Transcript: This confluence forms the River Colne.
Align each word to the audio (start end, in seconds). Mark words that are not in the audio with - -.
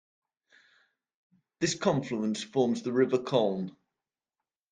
This 1.59 1.75
confluence 1.75 2.41
forms 2.41 2.81
the 2.81 2.91
River 2.91 3.19
Colne. 3.21 3.77